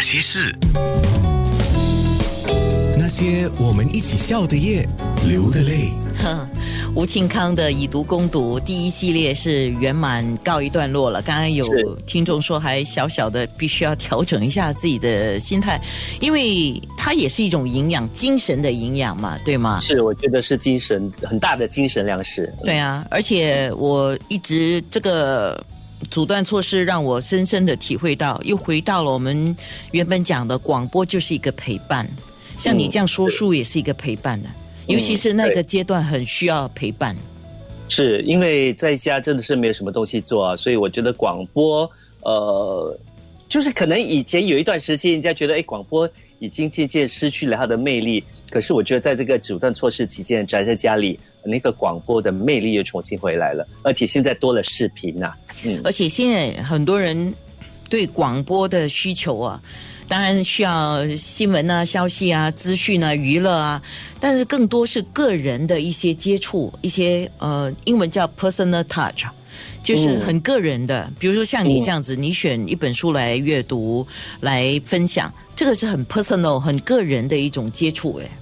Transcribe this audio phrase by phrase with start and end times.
[0.00, 0.56] 那些事，
[2.98, 4.88] 那些我们一起笑的夜，
[5.28, 5.92] 流的泪。
[6.18, 6.48] 哼，
[6.96, 11.20] 吴庆康的以毒攻毒第一系列是圆满告一段落了。
[11.20, 15.78] 刚刚有听众说，还小小的必须要调整一下自己的心态，
[16.18, 19.80] 因为它也是一种营养，精神的营养嘛，对吗？
[19.82, 22.50] 是，我觉得是精神很大的精神粮食。
[22.64, 25.62] 对啊，而且我一直这个
[26.08, 29.54] 阻断措施让我深深的体会到，又回到了我们
[29.92, 32.08] 原本讲的广播就是一个陪伴，
[32.56, 34.48] 像你这样说书也是一个陪伴的，
[34.86, 37.16] 尤其是那个对阶段很需要陪伴。
[37.88, 41.90] 是因为在家真的是没有什么东西做啊，所以我觉得广播，
[42.22, 42.96] 呃，
[43.48, 48.22] 就是可能以前有一段时间，人家觉得哎，广播已经渐渐失去了它的魅力。
[48.48, 55.32] 可是我觉得在这个阻断措施期间，宅在家里，那个广播的魅力又重新回来了，而且现在多了视频呐、
[55.64, 57.34] 嗯，而且现在很多人
[57.88, 59.60] 对广播的需求啊，
[60.08, 63.82] 当然需要新闻啊、消息啊、资讯啊、娱乐啊，
[64.18, 69.26] 但是更多是个人的一些接触，一些呃，英文叫 personal touch。
[69.82, 74.06] 就是嗯很个人的，比如说像你这样子，你选一本书来阅读、
[74.40, 78.38] 来分享，这个是很 personal、很个人的一种接触，哎，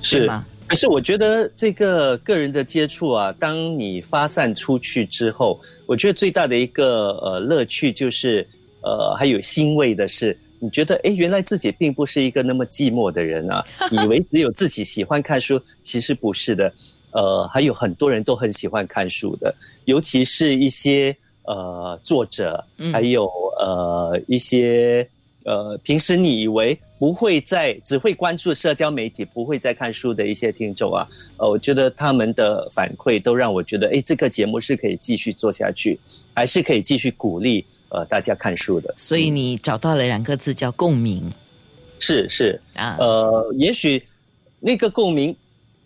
[0.00, 0.46] 对是吗？
[0.72, 8.48] 可是我觉得这个个人的接触啊，当你发散出去之后，我觉得最大的一个呃乐趣就是
[8.80, 13.62] 呃还有欣慰的是，你觉得诶，原来自己并不是一个那么寂寞的人啊，
[13.92, 16.72] 以为只有自己喜欢看书，其实不是的，
[17.10, 23.26] 呃，还有很多人都很喜欢看书的，尤其是一些呃作者，还有
[23.60, 25.06] 呃一些。
[25.44, 31.04] 呃，平时你以为不会在只会关注社交媒体、不会再看书的一些听众啊，
[31.36, 35.98] 呃，我觉得他们的反馈都让我觉得，哎，这个节目是可以继续做下去，
[36.32, 38.94] 还是可以继续鼓励呃大家看书的。
[38.96, 41.28] 所以你找到了两个字叫共鸣。
[41.98, 44.00] 是是，啊，呃，也许
[44.60, 45.34] 那个共鸣，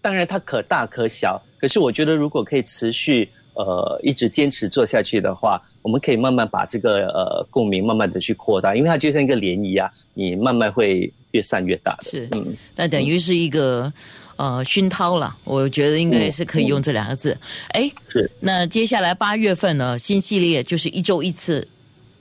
[0.03, 3.27] 当然它可大可小，可是我觉得如果可以持续
[3.57, 12.03] 呃一直坚持做下去的话，我们可以慢慢把这个呃共鸣慢慢的去扩大，因为它就像一个涟漪啊，你慢慢会越散越大的。
[12.11, 13.93] 是嗯，那等于是一个
[14.37, 17.37] 呃熏陶了，我觉得应该是可以用这两个字。
[17.69, 21.67] 哎、是，那接下来八月份呢，新系列就是一周一次，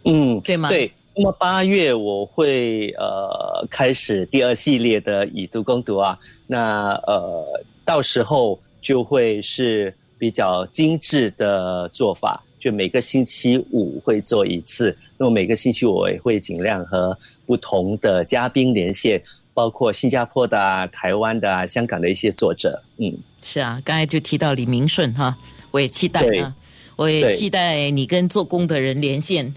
[0.05, 0.91] 嗯，对吗对。
[1.17, 14.95] 那么八月我会呃开始第二系列的以毒攻毒啊，那呃到时候就会是比较精致的做法，就每个星期五会做一次。
[15.17, 19.21] 那么每个星期我也会尽量和不同的嘉宾连线，
[19.53, 22.81] 包括新加坡的、啊、台湾的、啊、香港的一些作者。
[22.97, 25.37] 嗯，是啊，刚才就提到李明顺哈，
[25.71, 26.55] 我也期待对啊，
[26.95, 29.53] 我也期待你跟做工的人连线。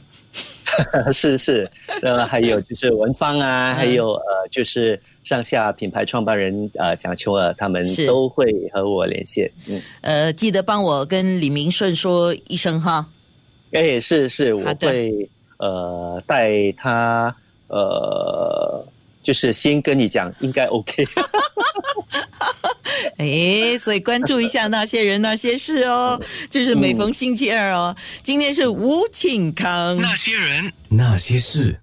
[1.13, 1.71] 是 是，
[2.03, 9.51] 呃，还有就是文芳啊，嗯还有呃，就是上下品牌创办人呃蒋秋儿，他们都会和我连线。
[9.69, 13.07] 嗯，呃，记得帮我跟李明顺说一声哈。
[13.73, 15.29] 哎，是是，我会
[15.59, 17.35] 呃带他
[17.69, 18.85] 呃，
[19.23, 21.05] 就是先跟你讲，应该 OK。
[23.19, 27.95] 哎，所以关注一下那些人那些事哦， 就是每逢星期二哦。
[28.23, 29.97] 今天是吴庆康。
[30.01, 31.81] 那些人，那些事。